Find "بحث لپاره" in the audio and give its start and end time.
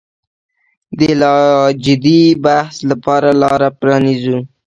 2.45-3.29